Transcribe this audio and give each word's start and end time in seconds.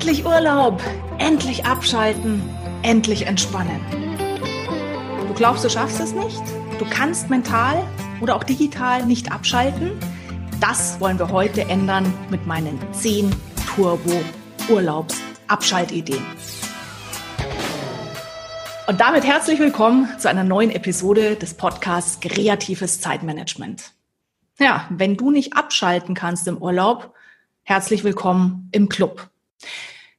Endlich 0.00 0.24
Urlaub, 0.24 0.82
endlich 1.18 1.66
abschalten, 1.66 2.40
endlich 2.80 3.26
entspannen. 3.26 3.84
Du 5.28 5.34
glaubst, 5.34 5.62
du 5.62 5.68
schaffst 5.68 6.00
es 6.00 6.14
nicht? 6.14 6.40
Du 6.78 6.86
kannst 6.88 7.28
mental 7.28 7.86
oder 8.22 8.34
auch 8.34 8.42
digital 8.42 9.04
nicht 9.04 9.30
abschalten? 9.30 9.90
Das 10.58 10.98
wollen 11.00 11.18
wir 11.18 11.30
heute 11.30 11.68
ändern 11.68 12.10
mit 12.30 12.46
meinen 12.46 12.80
10 12.94 13.30
Turbo 13.74 14.22
Urlaubs 14.70 15.20
Abschaltideen. 15.48 16.24
Und 18.86 19.02
damit 19.02 19.26
herzlich 19.26 19.58
willkommen 19.58 20.08
zu 20.18 20.30
einer 20.30 20.44
neuen 20.44 20.70
Episode 20.70 21.36
des 21.36 21.52
Podcasts 21.52 22.20
Kreatives 22.20 23.02
Zeitmanagement. 23.02 23.92
Ja, 24.58 24.86
wenn 24.88 25.18
du 25.18 25.30
nicht 25.30 25.58
abschalten 25.58 26.14
kannst 26.14 26.48
im 26.48 26.56
Urlaub, 26.56 27.12
herzlich 27.64 28.02
willkommen 28.02 28.70
im 28.72 28.88
Club. 28.88 29.30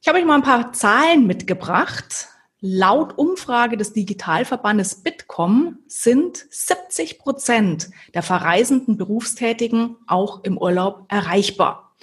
Ich 0.02 0.08
habe 0.08 0.18
euch 0.18 0.26
mal 0.26 0.36
ein 0.36 0.44
paar 0.44 0.74
Zahlen 0.74 1.28
mitgebracht. 1.28 2.28
Laut 2.60 3.18
Umfrage 3.18 3.76
des 3.76 3.94
Digitalverbandes 3.94 5.04
Bitkom 5.04 5.80
sind 5.88 6.46
70 6.50 7.18
Prozent 7.18 7.90
der 8.14 8.22
verreisenden 8.22 8.98
Berufstätigen 8.98 9.98
auch 10.06 10.44
im 10.44 10.58
Urlaub 10.58 11.06
erreichbar. 11.08 11.96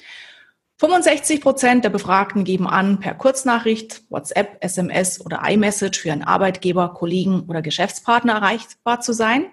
65 0.79 1.41
Prozent 1.41 1.85
der 1.85 1.91
Befragten 1.91 2.45
geben 2.45 2.69
an, 2.69 3.01
per 3.01 3.15
Kurznachricht, 3.15 4.03
WhatsApp, 4.11 4.59
SMS 4.61 5.21
oder 5.21 5.43
iMessage 5.45 5.99
für 5.99 6.13
einen 6.13 6.23
Arbeitgeber, 6.23 6.95
Kollegen 6.95 7.47
oder 7.49 7.63
Geschäftspartner 7.63 8.35
erreichbar 8.35 9.01
zu 9.01 9.13
sein. 9.13 9.47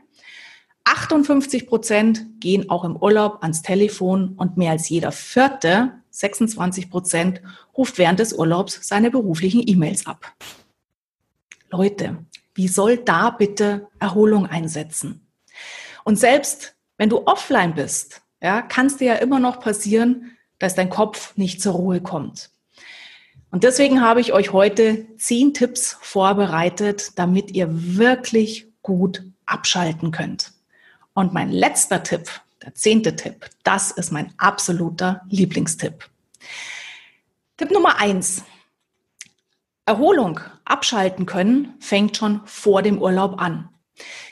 58 0.84 1.66
Prozent 1.66 2.26
gehen 2.40 2.70
auch 2.70 2.84
im 2.84 2.96
Urlaub 2.96 3.40
ans 3.42 3.64
Telefon 3.64 4.36
und 4.38 4.58
mehr 4.58 4.72
als 4.72 4.88
jeder 4.88 5.12
vierte 5.12 5.94
26 6.20 6.90
Prozent 6.90 7.42
ruft 7.78 7.98
während 7.98 8.20
des 8.20 8.34
Urlaubs 8.34 8.80
seine 8.82 9.12
beruflichen 9.12 9.62
E-Mails 9.66 10.06
ab. 10.06 10.34
Leute, 11.70 12.18
wie 12.54 12.68
soll 12.68 12.98
da 12.98 13.32
bitte 13.32 13.88
Erholung 14.00 14.46
einsetzen? 14.46 15.28
Und 16.04 16.18
selbst 16.18 16.76
wenn 16.98 17.10
du 17.10 17.26
offline 17.26 17.74
bist, 17.74 18.22
ja, 18.42 18.62
kann 18.62 18.88
es 18.88 18.98
dir 18.98 19.08
ja 19.08 19.16
immer 19.16 19.40
noch 19.40 19.60
passieren, 19.60 20.38
dass 20.60 20.76
dein 20.76 20.90
Kopf 20.90 21.36
nicht 21.36 21.62
zur 21.62 21.74
Ruhe 21.74 22.02
kommt. 22.02 22.52
Und 23.52 23.64
deswegen 23.64 24.02
habe 24.02 24.22
ich 24.22 24.34
euch 24.34 24.54
heute 24.54 25.06
zehn 25.18 25.54
Tipps 25.54 25.98
vorbereitet, 26.02 27.18
damit 27.18 27.52
ihr 27.52 27.68
wirklich 27.72 28.68
gut 28.82 29.24
abschalten 29.46 30.12
könnt. 30.12 30.52
Und 31.14 31.34
mein 31.34 31.52
letzter 31.52 32.04
Tipp 32.04 32.30
der 32.64 32.74
zehnte 32.74 33.16
Tipp. 33.16 33.50
Das 33.64 33.92
ist 33.92 34.12
mein 34.12 34.34
absoluter 34.38 35.22
Lieblingstipp. 35.30 36.10
Tipp 37.58 37.72
Nummer 37.72 37.98
eins. 38.00 38.44
Erholung, 39.86 40.40
abschalten 40.66 41.26
können, 41.26 41.76
fängt 41.80 42.18
schon 42.18 42.42
vor 42.46 42.82
dem 42.82 43.02
Urlaub 43.02 43.40
an. 43.40 43.70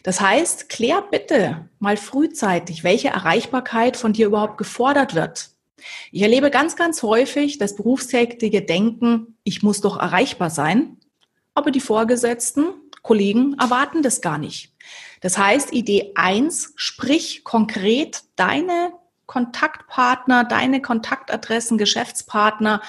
Das 0.01 0.19
heißt, 0.19 0.67
klär 0.67 1.01
bitte 1.01 1.69
mal 1.79 1.95
frühzeitig, 1.95 2.83
welche 2.83 3.09
Erreichbarkeit 3.09 3.95
von 3.95 4.13
dir 4.13 4.27
überhaupt 4.27 4.57
gefordert 4.57 5.15
wird. 5.15 5.51
Ich 6.11 6.21
erlebe 6.21 6.49
ganz, 6.49 6.75
ganz 6.75 7.03
häufig 7.03 7.57
das 7.57 7.75
berufstätige 7.75 8.61
Denken, 8.61 9.37
ich 9.43 9.63
muss 9.63 9.81
doch 9.81 9.97
erreichbar 9.97 10.49
sein, 10.49 10.97
aber 11.53 11.71
die 11.71 11.81
Vorgesetzten, 11.81 12.65
Kollegen 13.01 13.55
erwarten 13.59 14.01
das 14.01 14.21
gar 14.21 14.37
nicht. 14.37 14.73
Das 15.23 15.37
heißt, 15.37 15.71
Idee 15.71 16.11
eins: 16.15 16.73
sprich 16.75 17.45
konkret 17.45 18.23
deine 18.35 18.91
Kontaktpartner, 19.25 20.43
deine 20.43 20.81
Kontaktadressen, 20.81 21.77
Geschäftspartner, 21.77 22.81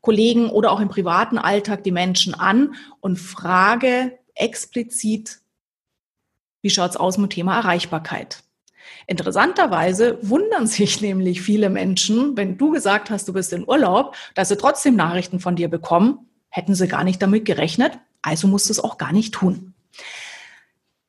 Kollegen 0.00 0.48
oder 0.48 0.72
auch 0.72 0.80
im 0.80 0.88
privaten 0.88 1.36
Alltag 1.36 1.84
die 1.84 1.92
Menschen 1.92 2.34
an 2.34 2.74
und 3.00 3.18
frage 3.18 4.18
explizit, 4.34 5.40
wie 6.62 6.70
schaut's 6.70 6.96
aus 6.96 7.18
mit 7.18 7.32
Thema 7.32 7.56
Erreichbarkeit? 7.56 8.42
Interessanterweise 9.06 10.18
wundern 10.22 10.66
sich 10.66 11.02
nämlich 11.02 11.42
viele 11.42 11.68
Menschen, 11.68 12.38
wenn 12.38 12.56
du 12.56 12.70
gesagt 12.70 13.10
hast, 13.10 13.28
du 13.28 13.34
bist 13.34 13.52
in 13.52 13.68
Urlaub, 13.68 14.16
dass 14.34 14.48
sie 14.48 14.56
trotzdem 14.56 14.96
Nachrichten 14.96 15.40
von 15.40 15.56
dir 15.56 15.68
bekommen, 15.68 16.30
hätten 16.48 16.74
sie 16.74 16.88
gar 16.88 17.04
nicht 17.04 17.20
damit 17.20 17.44
gerechnet, 17.44 17.98
also 18.22 18.48
musst 18.48 18.70
du 18.70 18.72
es 18.72 18.80
auch 18.80 18.96
gar 18.96 19.12
nicht 19.12 19.34
tun. 19.34 19.74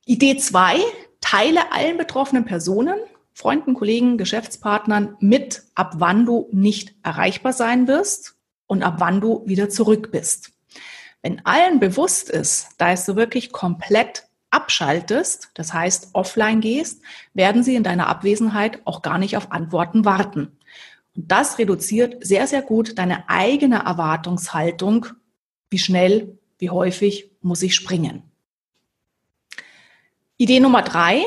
Idee 0.06 0.38
zwei, 0.38 0.80
teile 1.22 1.72
allen 1.72 1.98
betroffenen 1.98 2.44
Personen, 2.44 3.00
Freunden, 3.34 3.74
Kollegen, 3.74 4.18
Geschäftspartnern 4.18 5.16
mit, 5.20 5.64
ab 5.76 5.94
wann 5.98 6.26
du 6.26 6.50
nicht 6.52 6.94
erreichbar 7.04 7.54
sein 7.54 7.88
wirst 7.88 8.36
und 8.68 8.84
ab 8.84 8.96
wann 8.98 9.22
du 9.22 9.44
wieder 9.46 9.70
zurück 9.70 10.12
bist. 10.12 10.52
Wenn 11.22 11.46
allen 11.46 11.80
bewusst 11.80 12.30
ist, 12.30 12.70
da 12.78 12.92
du 13.08 13.16
wirklich 13.16 13.54
komplett 13.54 14.28
abschaltest, 14.52 15.52
das 15.54 15.74
heißt 15.74 16.10
offline 16.14 16.60
gehst, 16.60 17.02
werden 17.34 17.64
sie 17.64 17.76
in 17.76 17.84
deiner 17.84 18.08
Abwesenheit 18.08 18.82
auch 18.84 19.02
gar 19.02 19.18
nicht 19.18 19.38
auf 19.38 19.52
Antworten 19.52 20.04
warten. 20.04 20.58
Und 21.16 21.32
das 21.32 21.58
reduziert 21.58 22.26
sehr, 22.26 22.46
sehr 22.46 22.62
gut 22.62 22.98
deine 22.98 23.30
eigene 23.30 23.84
Erwartungshaltung, 23.86 25.08
wie 25.70 25.80
schnell, 25.80 26.38
wie 26.60 26.70
häufig 26.70 27.32
muss 27.42 27.64
ich 27.64 27.74
springen. 27.74 28.33
Idee 30.44 30.60
Nummer 30.60 30.82
drei. 30.82 31.24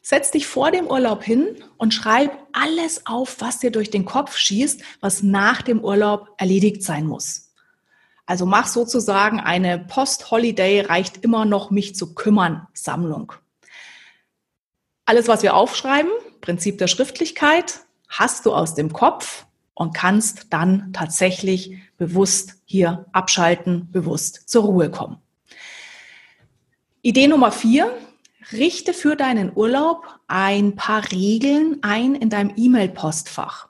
Setz 0.00 0.30
dich 0.30 0.46
vor 0.46 0.70
dem 0.70 0.86
Urlaub 0.86 1.24
hin 1.24 1.56
und 1.76 1.92
schreib 1.92 2.30
alles 2.52 3.04
auf, 3.04 3.40
was 3.40 3.58
dir 3.58 3.72
durch 3.72 3.90
den 3.90 4.04
Kopf 4.04 4.36
schießt, 4.36 4.80
was 5.00 5.24
nach 5.24 5.60
dem 5.60 5.82
Urlaub 5.82 6.28
erledigt 6.38 6.84
sein 6.84 7.04
muss. 7.04 7.50
Also 8.26 8.46
mach 8.46 8.68
sozusagen 8.68 9.40
eine 9.40 9.80
Post-Holiday 9.80 10.82
reicht 10.82 11.24
immer 11.24 11.44
noch 11.44 11.72
mich 11.72 11.96
zu 11.96 12.14
kümmern 12.14 12.68
Sammlung. 12.74 13.32
Alles, 15.04 15.26
was 15.26 15.42
wir 15.42 15.56
aufschreiben, 15.56 16.12
Prinzip 16.40 16.78
der 16.78 16.86
Schriftlichkeit, 16.86 17.80
hast 18.08 18.46
du 18.46 18.54
aus 18.54 18.76
dem 18.76 18.92
Kopf 18.92 19.46
und 19.74 19.94
kannst 19.94 20.46
dann 20.50 20.92
tatsächlich 20.92 21.76
bewusst 21.98 22.54
hier 22.66 23.06
abschalten, 23.10 23.90
bewusst 23.90 24.48
zur 24.48 24.62
Ruhe 24.62 24.92
kommen. 24.92 25.16
Idee 27.02 27.26
Nummer 27.26 27.50
vier, 27.50 27.92
Richte 28.52 28.92
für 28.92 29.16
deinen 29.16 29.52
Urlaub 29.54 30.06
ein 30.26 30.76
paar 30.76 31.10
Regeln 31.10 31.78
ein 31.82 32.14
in 32.14 32.30
deinem 32.30 32.52
E-Mail-Postfach. 32.56 33.68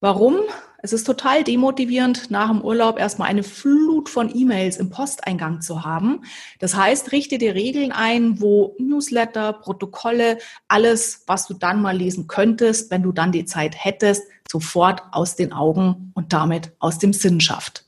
Warum? 0.00 0.38
Es 0.82 0.94
ist 0.94 1.04
total 1.04 1.44
demotivierend, 1.44 2.30
nach 2.30 2.48
dem 2.48 2.62
Urlaub 2.62 2.98
erstmal 2.98 3.28
eine 3.28 3.42
Flut 3.42 4.08
von 4.08 4.34
E-Mails 4.34 4.78
im 4.78 4.88
Posteingang 4.88 5.60
zu 5.60 5.84
haben. 5.84 6.22
Das 6.58 6.74
heißt, 6.74 7.12
richte 7.12 7.36
dir 7.36 7.54
Regeln 7.54 7.92
ein, 7.92 8.40
wo 8.40 8.74
Newsletter, 8.78 9.52
Protokolle, 9.52 10.38
alles, 10.68 11.24
was 11.26 11.46
du 11.46 11.52
dann 11.52 11.82
mal 11.82 11.96
lesen 11.96 12.28
könntest, 12.28 12.90
wenn 12.90 13.02
du 13.02 13.12
dann 13.12 13.30
die 13.30 13.44
Zeit 13.44 13.74
hättest, 13.76 14.22
sofort 14.50 15.02
aus 15.12 15.36
den 15.36 15.52
Augen 15.52 16.12
und 16.14 16.32
damit 16.32 16.72
aus 16.78 16.98
dem 16.98 17.12
Sinn 17.12 17.42
schafft. 17.42 17.84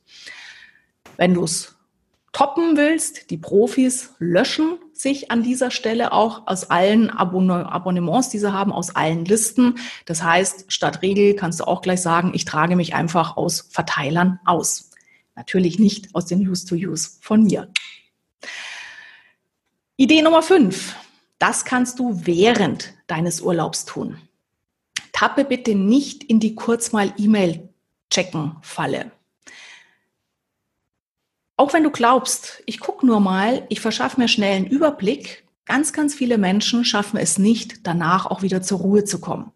Wenn 1.16 1.32
du 1.32 1.44
es 1.44 1.74
toppen 2.32 2.76
willst, 2.76 3.30
die 3.30 3.38
Profis 3.38 4.10
löschen 4.18 4.78
sich 5.02 5.30
an 5.30 5.42
dieser 5.42 5.70
Stelle 5.70 6.12
auch 6.12 6.46
aus 6.46 6.70
allen 6.70 7.10
Abonnements, 7.10 8.30
die 8.30 8.38
sie 8.38 8.52
haben, 8.52 8.72
aus 8.72 8.94
allen 8.94 9.24
Listen. 9.24 9.78
Das 10.06 10.22
heißt, 10.22 10.72
statt 10.72 11.02
Regel 11.02 11.34
kannst 11.34 11.60
du 11.60 11.64
auch 11.64 11.82
gleich 11.82 12.00
sagen, 12.00 12.32
ich 12.34 12.44
trage 12.44 12.76
mich 12.76 12.94
einfach 12.94 13.36
aus 13.36 13.68
Verteilern 13.70 14.40
aus. 14.44 14.90
Natürlich 15.34 15.78
nicht 15.78 16.14
aus 16.14 16.26
den 16.26 16.46
Use-to-Use 16.46 17.18
von 17.20 17.44
mir. 17.44 17.70
Idee 19.96 20.22
Nummer 20.22 20.42
fünf. 20.42 20.96
Das 21.38 21.64
kannst 21.64 21.98
du 21.98 22.20
während 22.24 22.94
deines 23.08 23.40
Urlaubs 23.40 23.84
tun. 23.84 24.18
Tappe 25.12 25.44
bitte 25.44 25.74
nicht 25.74 26.24
in 26.24 26.40
die 26.40 26.54
kurz 26.54 26.92
mal 26.92 27.12
E-Mail 27.18 27.68
checken 28.10 28.56
Falle. 28.62 29.10
Auch 31.62 31.72
wenn 31.72 31.84
du 31.84 31.92
glaubst, 31.92 32.60
ich 32.66 32.80
gucke 32.80 33.06
nur 33.06 33.20
mal, 33.20 33.66
ich 33.68 33.80
verschaffe 33.80 34.20
mir 34.20 34.26
schnell 34.26 34.56
einen 34.56 34.66
Überblick, 34.66 35.44
ganz, 35.64 35.92
ganz 35.92 36.12
viele 36.12 36.36
Menschen 36.36 36.84
schaffen 36.84 37.18
es 37.18 37.38
nicht, 37.38 37.86
danach 37.86 38.26
auch 38.26 38.42
wieder 38.42 38.62
zur 38.62 38.80
Ruhe 38.80 39.04
zu 39.04 39.20
kommen. 39.20 39.52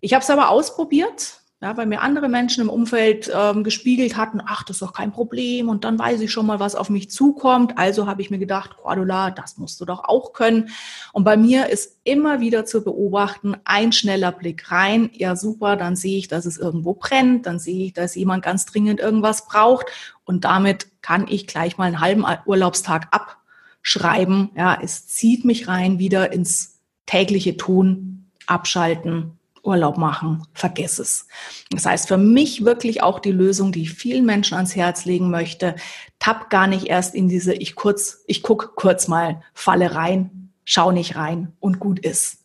Ich 0.00 0.12
habe 0.12 0.22
es 0.22 0.28
aber 0.28 0.50
ausprobiert, 0.50 1.40
ja, 1.60 1.76
weil 1.76 1.86
mir 1.86 2.02
andere 2.02 2.28
Menschen 2.28 2.62
im 2.62 2.70
Umfeld 2.70 3.32
ähm, 3.34 3.64
gespiegelt 3.64 4.16
hatten, 4.16 4.40
ach, 4.46 4.62
das 4.62 4.76
ist 4.76 4.82
doch 4.82 4.92
kein 4.92 5.10
Problem 5.10 5.68
und 5.68 5.82
dann 5.82 5.98
weiß 5.98 6.20
ich 6.20 6.30
schon 6.30 6.46
mal, 6.46 6.60
was 6.60 6.76
auf 6.76 6.88
mich 6.88 7.10
zukommt. 7.10 7.76
Also 7.76 8.06
habe 8.06 8.22
ich 8.22 8.30
mir 8.30 8.38
gedacht, 8.38 8.76
Cordula, 8.76 9.32
das 9.32 9.58
musst 9.58 9.80
du 9.80 9.84
doch 9.84 10.04
auch 10.04 10.32
können. 10.32 10.70
Und 11.12 11.24
bei 11.24 11.36
mir 11.36 11.68
ist 11.68 11.98
immer 12.04 12.38
wieder 12.38 12.64
zu 12.64 12.84
beobachten, 12.84 13.56
ein 13.64 13.92
schneller 13.92 14.30
Blick 14.30 14.70
rein, 14.70 15.10
ja 15.14 15.34
super, 15.34 15.74
dann 15.74 15.96
sehe 15.96 16.18
ich, 16.18 16.28
dass 16.28 16.46
es 16.46 16.58
irgendwo 16.58 16.94
brennt, 16.94 17.46
dann 17.46 17.58
sehe 17.58 17.86
ich, 17.86 17.92
dass 17.92 18.14
jemand 18.14 18.44
ganz 18.44 18.64
dringend 18.64 19.00
irgendwas 19.00 19.46
braucht 19.46 19.86
und 20.24 20.44
damit 20.44 20.86
kann 21.02 21.26
ich 21.28 21.48
gleich 21.48 21.76
mal 21.76 21.86
einen 21.86 22.00
halben 22.00 22.24
Urlaubstag 22.46 23.08
abschreiben. 23.10 24.50
Ja, 24.54 24.78
es 24.80 25.08
zieht 25.08 25.44
mich 25.44 25.66
rein 25.66 25.98
wieder 25.98 26.32
ins 26.32 26.78
tägliche 27.06 27.56
Tun, 27.56 28.30
abschalten 28.46 29.37
Urlaub 29.68 29.98
machen, 29.98 30.46
vergiss 30.54 30.98
es. 30.98 31.26
Das 31.70 31.86
heißt 31.86 32.08
für 32.08 32.16
mich 32.16 32.64
wirklich 32.64 33.02
auch 33.02 33.20
die 33.20 33.30
Lösung, 33.30 33.70
die 33.70 33.82
ich 33.82 33.92
vielen 33.92 34.24
Menschen 34.24 34.54
ans 34.54 34.74
Herz 34.74 35.04
legen 35.04 35.30
möchte. 35.30 35.76
Tapp 36.18 36.50
gar 36.50 36.66
nicht 36.66 36.86
erst 36.86 37.14
in 37.14 37.28
diese 37.28 37.54
ich 37.54 37.74
kurz, 37.74 38.24
ich 38.26 38.42
guck 38.42 38.74
kurz 38.74 39.06
mal 39.06 39.42
Falle 39.52 39.94
rein, 39.94 40.50
schau 40.64 40.90
nicht 40.90 41.16
rein 41.16 41.52
und 41.60 41.78
gut 41.78 42.00
ist. 42.00 42.38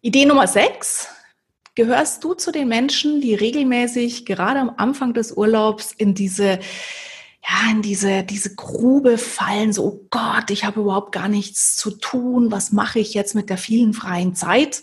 Idee 0.00 0.24
Nummer 0.24 0.46
sechs. 0.46 1.08
Gehörst 1.76 2.24
du 2.24 2.34
zu 2.34 2.50
den 2.50 2.68
Menschen, 2.68 3.20
die 3.20 3.34
regelmäßig 3.34 4.26
gerade 4.26 4.58
am 4.58 4.72
Anfang 4.76 5.14
des 5.14 5.32
Urlaubs 5.32 5.92
in 5.92 6.14
diese 6.14 6.58
ja, 7.42 7.70
in 7.70 7.82
diese, 7.82 8.22
diese 8.22 8.54
Grube 8.54 9.18
fallen, 9.18 9.72
so, 9.72 9.84
oh 9.84 10.06
Gott, 10.10 10.50
ich 10.50 10.64
habe 10.64 10.80
überhaupt 10.80 11.12
gar 11.12 11.28
nichts 11.28 11.76
zu 11.76 11.90
tun, 11.90 12.50
was 12.50 12.72
mache 12.72 12.98
ich 12.98 13.14
jetzt 13.14 13.34
mit 13.34 13.48
der 13.50 13.58
vielen 13.58 13.94
freien 13.94 14.34
Zeit? 14.34 14.82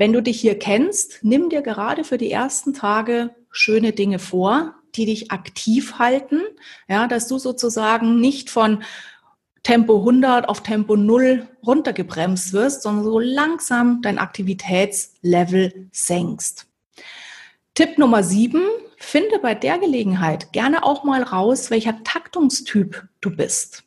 Wenn 0.00 0.14
du 0.14 0.22
dich 0.22 0.40
hier 0.40 0.58
kennst, 0.58 1.18
nimm 1.20 1.50
dir 1.50 1.60
gerade 1.60 2.04
für 2.04 2.16
die 2.16 2.30
ersten 2.30 2.72
Tage 2.72 3.34
schöne 3.50 3.92
Dinge 3.92 4.18
vor, 4.18 4.74
die 4.94 5.04
dich 5.04 5.30
aktiv 5.30 5.98
halten, 5.98 6.40
ja, 6.88 7.06
dass 7.06 7.28
du 7.28 7.36
sozusagen 7.36 8.18
nicht 8.18 8.48
von 8.48 8.82
Tempo 9.62 9.98
100 9.98 10.48
auf 10.48 10.62
Tempo 10.62 10.96
0 10.96 11.46
runtergebremst 11.66 12.54
wirst, 12.54 12.80
sondern 12.80 13.04
so 13.04 13.18
langsam 13.18 14.00
dein 14.00 14.18
Aktivitätslevel 14.18 15.90
senkst. 15.92 16.66
Tipp 17.74 17.98
Nummer 17.98 18.22
7, 18.22 18.62
finde 18.96 19.38
bei 19.40 19.54
der 19.54 19.76
Gelegenheit 19.76 20.54
gerne 20.54 20.82
auch 20.82 21.04
mal 21.04 21.22
raus, 21.22 21.70
welcher 21.70 22.02
Taktungstyp 22.04 23.06
du 23.20 23.36
bist. 23.36 23.84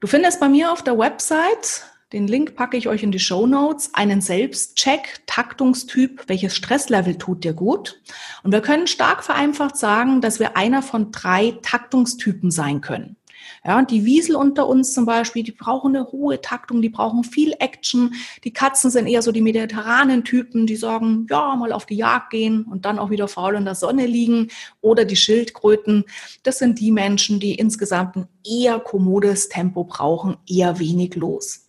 Du 0.00 0.06
findest 0.06 0.40
bei 0.40 0.50
mir 0.50 0.70
auf 0.70 0.84
der 0.84 0.98
Website 0.98 1.84
den 2.12 2.26
Link 2.26 2.56
packe 2.56 2.76
ich 2.76 2.88
euch 2.88 3.02
in 3.02 3.12
die 3.12 3.18
Show 3.18 3.46
Notes. 3.46 3.90
Einen 3.92 4.22
Selbstcheck, 4.22 5.20
Taktungstyp, 5.26 6.24
welches 6.26 6.56
Stresslevel 6.56 7.18
tut 7.18 7.44
dir 7.44 7.52
gut? 7.52 8.00
Und 8.42 8.52
wir 8.52 8.62
können 8.62 8.86
stark 8.86 9.22
vereinfacht 9.22 9.76
sagen, 9.76 10.22
dass 10.22 10.40
wir 10.40 10.56
einer 10.56 10.80
von 10.80 11.12
drei 11.12 11.58
Taktungstypen 11.62 12.50
sein 12.50 12.80
können. 12.80 13.16
Ja, 13.64 13.82
die 13.82 14.04
Wiesel 14.04 14.36
unter 14.36 14.66
uns 14.66 14.94
zum 14.94 15.04
Beispiel, 15.04 15.42
die 15.42 15.52
brauchen 15.52 15.94
eine 15.94 16.10
hohe 16.10 16.40
Taktung, 16.40 16.80
die 16.80 16.88
brauchen 16.88 17.24
viel 17.24 17.54
Action. 17.58 18.14
Die 18.44 18.52
Katzen 18.52 18.90
sind 18.90 19.06
eher 19.06 19.22
so 19.22 19.32
die 19.32 19.42
mediterranen 19.42 20.24
Typen, 20.24 20.66
die 20.66 20.76
sagen, 20.76 21.26
ja, 21.28 21.54
mal 21.56 21.72
auf 21.72 21.84
die 21.84 21.96
Jagd 21.96 22.30
gehen 22.30 22.64
und 22.64 22.84
dann 22.84 22.98
auch 22.98 23.10
wieder 23.10 23.28
faul 23.28 23.56
in 23.56 23.64
der 23.64 23.74
Sonne 23.74 24.06
liegen. 24.06 24.48
Oder 24.80 25.04
die 25.04 25.16
Schildkröten, 25.16 26.04
das 26.42 26.58
sind 26.58 26.80
die 26.80 26.90
Menschen, 26.90 27.40
die 27.40 27.54
insgesamt 27.54 28.16
ein 28.16 28.28
eher 28.46 28.80
kommodes 28.80 29.48
Tempo 29.48 29.84
brauchen, 29.84 30.36
eher 30.46 30.78
wenig 30.78 31.14
los. 31.14 31.67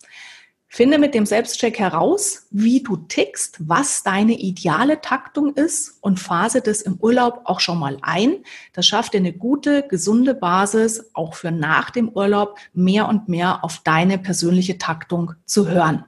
Finde 0.71 1.00
mit 1.00 1.16
dem 1.16 1.25
Selbstcheck 1.25 1.80
heraus, 1.80 2.45
wie 2.51 2.83
du 2.83 2.95
tickst, 2.95 3.57
was 3.68 4.04
deine 4.04 4.33
ideale 4.33 5.01
Taktung 5.01 5.56
ist 5.56 5.98
und 6.01 6.19
phase 6.19 6.62
das 6.62 6.83
im 6.83 6.98
Urlaub 7.00 7.42
auch 7.45 7.60
schon 7.60 7.80
mal 7.80 7.98
ein. 8.04 8.44
Das 8.74 8.86
schafft 8.86 9.13
dir 9.13 9.18
eine 9.18 9.33
gute, 9.33 9.88
gesunde 9.88 10.36
Basis, 10.36 11.10
auch 11.16 11.33
für 11.33 11.50
nach 11.50 11.89
dem 11.89 12.10
Urlaub 12.10 12.60
mehr 12.71 13.07
und 13.07 13.27
mehr 13.27 13.63
auf 13.63 13.80
deine 13.80 14.19
persönliche 14.19 14.77
Taktung 14.77 15.33
zu 15.45 15.68
hören. 15.68 16.06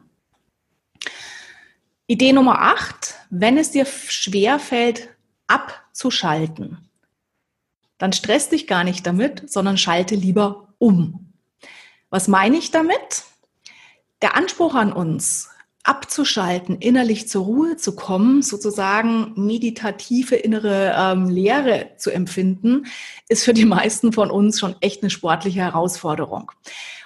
Idee 2.06 2.32
Nummer 2.32 2.62
acht, 2.62 3.16
wenn 3.32 3.58
es 3.58 3.72
dir 3.72 3.88
schwer 3.88 4.60
fällt, 4.60 5.10
abzuschalten, 5.48 6.88
dann 7.98 8.14
stress 8.14 8.50
dich 8.50 8.68
gar 8.68 8.84
nicht 8.84 9.08
damit, 9.08 9.50
sondern 9.50 9.80
schalte 9.80 10.14
lieber 10.14 10.68
um. 10.78 11.34
Was 12.12 12.28
meine 12.28 12.58
ich 12.58 12.70
damit? 12.70 13.24
Der 14.22 14.36
Anspruch 14.36 14.76
an 14.76 14.94
uns, 14.94 15.50
abzuschalten, 15.84 16.78
innerlich 16.78 17.28
zur 17.28 17.46
Ruhe 17.46 17.78
zu 17.78 17.96
kommen, 17.96 18.44
sozusagen 18.44 19.34
meditative 19.36 20.36
innere 20.36 20.94
ähm, 20.96 21.28
Lehre 21.28 21.92
zu 21.98 22.12
empfinden, 22.12 22.86
ist 23.28 23.44
für 23.44 23.54
die 23.54 23.66
meisten 23.66 24.14
von 24.14 24.30
uns 24.30 24.60
schon 24.60 24.76
echt 24.82 25.02
eine 25.02 25.10
sportliche 25.10 25.62
Herausforderung. 25.62 26.52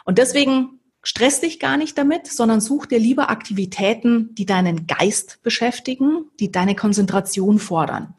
Und 0.04 0.18
deswegen 0.18 0.80
stress 1.04 1.40
dich 1.40 1.60
gar 1.60 1.78
nicht 1.78 1.98
damit, 1.98 2.28
sondern 2.28 2.60
such 2.60 2.88
dir 2.88 3.00
lieber 3.00 3.30
Aktivitäten, 3.30 4.36
die 4.36 4.46
deinen 4.46 4.88
Geist 4.88 5.42
beschäftigen, 5.42 6.26
die 6.40 6.52
deine 6.52 6.76
Konzentration 6.76 7.60
fordern 7.60 8.16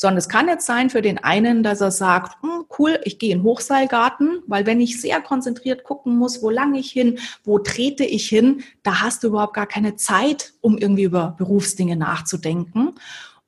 sondern 0.00 0.18
es 0.18 0.28
kann 0.28 0.46
jetzt 0.46 0.64
sein 0.64 0.90
für 0.90 1.02
den 1.02 1.18
einen, 1.18 1.64
dass 1.64 1.80
er 1.80 1.90
sagt, 1.90 2.40
hm, 2.40 2.66
cool, 2.78 3.00
ich 3.02 3.18
gehe 3.18 3.34
in 3.34 3.42
Hochseilgarten, 3.42 4.42
weil 4.46 4.64
wenn 4.64 4.80
ich 4.80 5.00
sehr 5.00 5.20
konzentriert 5.20 5.82
gucken 5.82 6.16
muss, 6.16 6.40
wo 6.40 6.50
lang 6.50 6.76
ich 6.76 6.92
hin, 6.92 7.18
wo 7.44 7.58
trete 7.58 8.04
ich 8.04 8.28
hin, 8.28 8.62
da 8.84 9.00
hast 9.00 9.24
du 9.24 9.28
überhaupt 9.28 9.54
gar 9.54 9.66
keine 9.66 9.96
Zeit, 9.96 10.52
um 10.60 10.78
irgendwie 10.78 11.02
über 11.02 11.34
Berufsdinge 11.36 11.96
nachzudenken. 11.96 12.94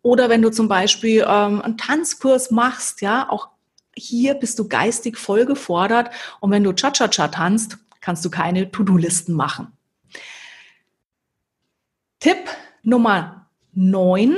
Oder 0.02 0.29
wenn 0.29 0.43
du 0.43 0.50
zum 0.50 0.67
Beispiel 0.67 1.25
ähm, 1.25 1.62
einen 1.62 1.79
Tanzkurs 1.79 2.50
machst, 2.50 3.00
ja, 3.00 3.31
auch 3.31 3.50
hier 3.94 4.35
bist 4.35 4.58
du 4.58 4.67
geistig 4.67 5.19
voll 5.19 5.46
gefordert. 5.46 6.11
Und 6.41 6.50
wenn 6.50 6.64
du 6.64 6.73
Cha-Cha-Cha 6.73 7.29
tanzt, 7.29 7.79
kannst 8.00 8.25
du 8.25 8.31
keine 8.31 8.73
To-Do-Listen 8.73 9.35
machen. 9.35 9.69
Tipp 12.19 12.38
Nummer 12.82 13.46
neun 13.73 14.37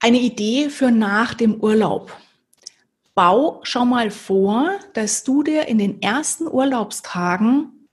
eine 0.00 0.18
Idee 0.18 0.70
für 0.70 0.90
nach 0.90 1.34
dem 1.34 1.60
Urlaub. 1.60 2.16
Bau 3.14 3.60
schon 3.62 3.90
mal 3.90 4.10
vor, 4.10 4.70
dass 4.94 5.24
du 5.24 5.42
dir 5.42 5.68
in 5.68 5.78
den 5.78 6.00
ersten 6.00 6.46
Urlaubstagen 6.46 7.88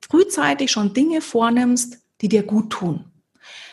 frühzeitig 0.00 0.70
schon 0.70 0.92
Dinge 0.92 1.20
vornimmst, 1.20 1.98
die 2.20 2.28
dir 2.28 2.42
gut 2.42 2.70
tun. 2.70 3.04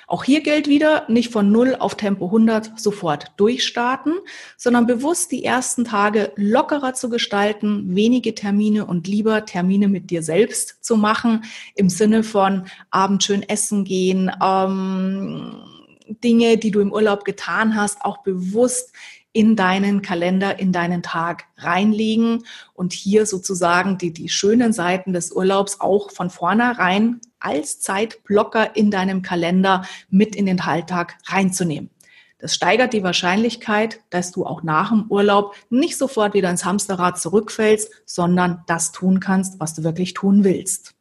Auch 0.08 0.26
hier 0.26 0.42
gilt 0.42 0.68
wieder, 0.68 1.06
nicht 1.08 1.32
von 1.32 1.54
0 1.54 1.78
auf 1.80 1.96
Tempo 1.96 2.26
100 2.26 2.78
sofort 2.78 3.32
durchstarten, 3.38 4.16
sondern 4.58 4.86
bewusst 4.86 5.32
die 5.32 5.46
ersten 5.46 5.86
Tage 5.86 6.34
lockerer 6.36 6.94
zu 6.94 7.10
gestalten, 7.10 7.96
wenige 7.96 8.36
Termine 8.36 8.86
und 8.86 9.08
lieber 9.08 9.46
Termine 9.46 9.88
mit 9.88 10.10
dir 10.10 10.22
selbst 10.22 10.84
zu 10.84 10.98
machen, 10.98 11.46
im 11.76 11.88
Sinne 11.88 12.24
von 12.24 12.66
Abend 12.90 13.24
schön 13.24 13.42
essen 13.42 13.86
gehen, 13.86 14.30
ähm, 14.44 15.81
Dinge, 16.20 16.58
die 16.58 16.72
du 16.72 16.80
im 16.80 16.92
Urlaub 16.92 17.24
getan 17.26 17.76
hast, 17.76 18.04
auch 18.04 18.24
bewusst 18.24 18.92
in 19.34 19.56
deinen 19.56 20.02
Kalender, 20.02 20.60
in 20.60 20.74
deinen 20.74 21.04
Tag 21.04 21.46
reinlegen 21.58 22.44
und 22.74 22.92
hier 22.92 23.26
sozusagen 23.26 23.98
die, 23.98 24.12
die 24.12 24.28
schönen 24.28 24.74
Seiten 24.74 25.14
des 25.14 25.32
Urlaubs 25.32 25.80
auch 25.80 26.12
von 26.12 26.30
vornherein 26.30 27.22
als 27.40 27.80
Zeitblocker 27.80 28.76
in 28.76 28.92
deinem 28.92 29.22
Kalender 29.22 29.86
mit 30.10 30.36
in 30.36 30.46
den 30.46 30.60
Alltag 30.60 31.18
reinzunehmen. 31.28 31.90
Das 32.40 32.56
steigert 32.56 32.94
die 32.94 33.04
Wahrscheinlichkeit, 33.04 34.00
dass 34.10 34.32
du 34.32 34.46
auch 34.46 34.64
nach 34.64 34.90
dem 34.90 35.06
Urlaub 35.10 35.56
nicht 35.70 35.98
sofort 35.98 36.34
wieder 36.34 36.50
ins 36.50 36.66
Hamsterrad 36.66 37.20
zurückfällst, 37.20 37.92
sondern 38.06 38.64
das 38.66 38.92
tun 38.92 39.20
kannst, 39.20 39.60
was 39.60 39.76
du 39.76 39.84
wirklich 39.84 40.14
tun 40.16 40.44
willst. 40.44 40.96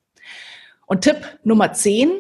Und 0.87 1.01
Tipp 1.01 1.39
Nummer 1.43 1.73
10, 1.73 2.11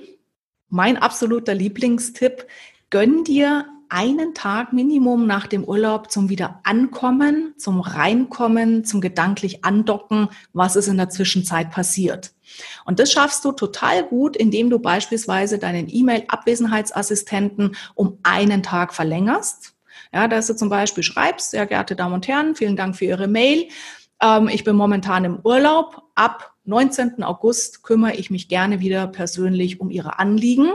mein 0.70 0.96
absoluter 0.96 1.54
Lieblingstipp, 1.54 2.46
gönn 2.90 3.24
dir 3.24 3.66
einen 3.88 4.34
Tag 4.34 4.72
Minimum 4.72 5.26
nach 5.26 5.46
dem 5.48 5.64
Urlaub 5.64 6.10
zum 6.10 6.28
Wiederankommen, 6.28 7.54
zum 7.56 7.80
Reinkommen, 7.80 8.84
zum 8.84 9.00
gedanklich 9.00 9.64
Andocken, 9.64 10.28
was 10.52 10.76
ist 10.76 10.86
in 10.86 10.96
der 10.96 11.08
Zwischenzeit 11.08 11.70
passiert. 11.70 12.32
Und 12.84 13.00
das 13.00 13.12
schaffst 13.12 13.44
du 13.44 13.52
total 13.52 14.04
gut, 14.04 14.36
indem 14.36 14.70
du 14.70 14.78
beispielsweise 14.78 15.58
deinen 15.58 15.88
E-Mail-Abwesenheitsassistenten 15.88 17.76
um 17.94 18.18
einen 18.22 18.62
Tag 18.62 18.94
verlängerst. 18.94 19.74
Ja, 20.12 20.28
dass 20.28 20.46
du 20.46 20.54
zum 20.54 20.68
Beispiel 20.68 21.04
schreibst, 21.04 21.50
sehr 21.50 21.66
geehrte 21.66 21.96
Damen 21.96 22.14
und 22.14 22.28
Herren, 22.28 22.54
vielen 22.56 22.76
Dank 22.76 22.96
für 22.96 23.04
Ihre 23.04 23.28
Mail. 23.28 23.68
Ähm, 24.22 24.48
ich 24.48 24.64
bin 24.64 24.76
momentan 24.76 25.24
im 25.24 25.40
Urlaub. 25.42 26.02
Ab 26.14 26.52
19. 26.64 27.22
August 27.22 27.82
kümmere 27.82 28.14
ich 28.14 28.30
mich 28.30 28.48
gerne 28.48 28.80
wieder 28.80 29.06
persönlich 29.06 29.80
um 29.80 29.90
Ihre 29.90 30.18
Anliegen 30.18 30.70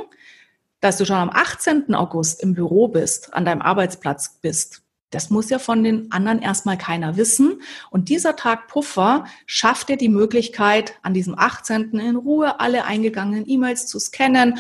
dass 0.85 0.97
du 0.97 1.05
schon 1.05 1.15
am 1.15 1.31
18. 1.31 1.95
August 1.95 2.43
im 2.43 2.53
Büro 2.53 2.87
bist, 2.87 3.33
an 3.33 3.43
deinem 3.43 3.63
Arbeitsplatz 3.63 4.37
bist, 4.39 4.83
das 5.09 5.31
muss 5.31 5.49
ja 5.49 5.57
von 5.57 5.83
den 5.83 6.11
anderen 6.11 6.43
erstmal 6.43 6.77
keiner 6.77 7.17
wissen. 7.17 7.61
Und 7.89 8.09
dieser 8.09 8.35
Tag 8.35 8.67
Puffer 8.67 9.25
schafft 9.47 9.89
dir 9.89 9.97
die 9.97 10.09
Möglichkeit, 10.09 10.93
an 11.01 11.15
diesem 11.15 11.39
18. 11.39 11.97
in 11.97 12.15
Ruhe 12.15 12.59
alle 12.59 12.85
eingegangenen 12.85 13.49
E-Mails 13.49 13.87
zu 13.87 13.97
scannen, 13.97 14.59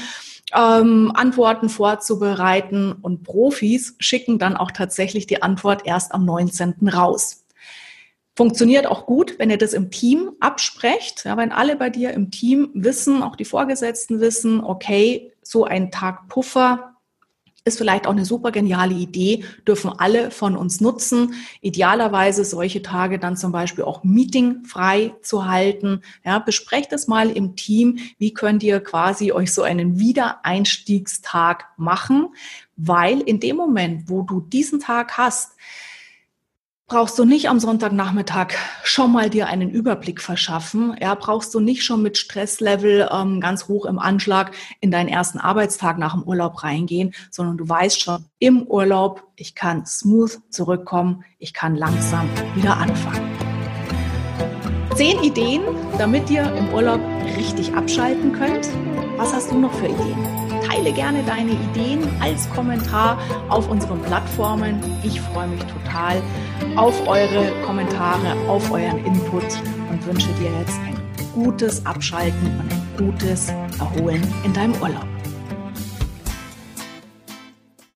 ähm, 0.55 1.11
Antworten 1.13 1.69
vorzubereiten 1.69 2.93
und 2.93 3.23
Profis 3.23 3.95
schicken 3.99 4.39
dann 4.39 4.57
auch 4.57 4.71
tatsächlich 4.71 5.27
die 5.27 5.43
Antwort 5.43 5.85
erst 5.85 6.11
am 6.11 6.25
19. 6.25 6.89
raus. 6.89 7.45
Funktioniert 8.35 8.87
auch 8.87 9.05
gut, 9.05 9.37
wenn 9.37 9.51
ihr 9.51 9.57
das 9.57 9.73
im 9.73 9.91
Team 9.91 10.31
absprecht, 10.39 11.23
ja, 11.25 11.37
wenn 11.37 11.51
alle 11.51 11.75
bei 11.75 11.89
dir 11.91 12.11
im 12.11 12.31
Team 12.31 12.71
wissen, 12.73 13.21
auch 13.21 13.35
die 13.35 13.45
Vorgesetzten 13.45 14.19
wissen, 14.19 14.61
okay, 14.61 15.31
so 15.45 15.63
ein 15.63 15.91
Tag 15.91 16.27
Puffer 16.27 16.95
ist 17.67 17.79
vielleicht 17.79 18.05
auch 18.05 18.11
eine 18.11 18.25
super 18.25 18.51
geniale 18.51 18.93
Idee, 18.93 19.43
dürfen 19.67 19.89
alle 19.89 20.29
von 20.29 20.55
uns 20.55 20.81
nutzen. 20.81 21.33
Idealerweise 21.61 22.45
solche 22.45 22.83
Tage 22.83 23.17
dann 23.17 23.35
zum 23.35 23.51
Beispiel 23.51 23.83
auch 23.83 24.03
meetingfrei 24.03 25.15
zu 25.23 25.47
halten. 25.47 26.01
Ja, 26.23 26.37
besprecht 26.37 26.93
es 26.93 27.07
mal 27.07 27.31
im 27.31 27.55
Team. 27.55 27.97
Wie 28.19 28.35
könnt 28.35 28.61
ihr 28.61 28.81
quasi 28.81 29.31
euch 29.31 29.51
so 29.51 29.63
einen 29.63 29.99
Wiedereinstiegstag 29.99 31.65
machen? 31.75 32.35
Weil 32.75 33.21
in 33.21 33.39
dem 33.39 33.55
Moment, 33.55 34.09
wo 34.09 34.21
du 34.21 34.41
diesen 34.41 34.79
Tag 34.79 35.17
hast, 35.17 35.53
brauchst 36.87 37.17
du 37.17 37.25
nicht 37.25 37.49
am 37.49 37.59
Sonntagnachmittag 37.59 38.53
schon 38.83 39.11
mal 39.11 39.29
dir 39.29 39.47
einen 39.47 39.71
Überblick 39.71 40.21
verschaffen. 40.21 40.95
Ja, 41.01 41.15
brauchst 41.15 41.53
du 41.55 41.59
nicht 41.59 41.83
schon 41.83 42.03
mit 42.03 42.17
Stresslevel 42.17 43.09
ähm, 43.11 43.41
ganz 43.41 43.67
hoch 43.67 43.85
im 43.85 43.97
Anschlag 43.97 44.51
in 44.81 44.91
deinen 44.91 45.09
ersten 45.09 45.39
Arbeitstag 45.39 45.97
nach 45.97 46.13
dem 46.13 46.23
Urlaub 46.23 46.63
reingehen, 46.63 47.13
sondern 47.31 47.57
du 47.57 47.67
weißt 47.67 48.01
schon 48.01 48.25
im 48.37 48.63
Urlaub, 48.63 49.23
ich 49.35 49.55
kann 49.55 49.85
smooth 49.85 50.39
zurückkommen, 50.49 51.25
ich 51.39 51.53
kann 51.53 51.75
langsam 51.75 52.29
wieder 52.53 52.77
anfangen. 52.77 53.31
Zehn 54.95 55.19
Ideen, 55.23 55.63
damit 55.97 56.29
ihr 56.29 56.43
im 56.55 56.69
Urlaub 56.69 57.01
richtig 57.35 57.73
abschalten 57.73 58.31
könnt. 58.31 58.69
Was 59.17 59.33
hast 59.33 59.51
du 59.51 59.57
noch 59.57 59.73
für 59.73 59.87
Ideen? 59.87 60.54
Teile 60.75 60.91
gerne 60.91 61.23
deine 61.23 61.51
Ideen 61.51 62.01
als 62.19 62.49
Kommentar 62.49 63.17
auf 63.47 63.69
unseren 63.69 64.01
Plattformen. 64.01 64.83
Ich 65.03 65.21
freue 65.21 65.47
mich 65.47 65.61
total 65.63 66.21
auf 66.75 67.07
eure 67.07 67.49
Kommentare, 67.65 68.35
auf 68.49 68.69
euren 68.71 69.05
Input 69.05 69.45
und 69.89 70.05
wünsche 70.05 70.27
dir 70.33 70.51
jetzt 70.59 70.77
ein 70.85 70.97
gutes 71.33 71.85
Abschalten 71.85 72.59
und 72.59 72.73
ein 72.73 72.87
gutes 72.97 73.53
Erholen 73.79 74.21
in 74.43 74.51
deinem 74.51 74.73
Urlaub. 74.81 75.14